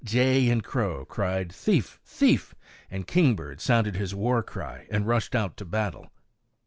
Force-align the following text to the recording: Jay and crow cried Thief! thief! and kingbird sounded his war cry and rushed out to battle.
Jay 0.03 0.49
and 0.49 0.63
crow 0.63 1.05
cried 1.05 1.53
Thief! 1.53 1.99
thief! 2.03 2.55
and 2.89 3.05
kingbird 3.05 3.61
sounded 3.61 3.95
his 3.95 4.15
war 4.15 4.41
cry 4.41 4.87
and 4.89 5.05
rushed 5.05 5.35
out 5.35 5.55
to 5.57 5.63
battle. 5.65 6.09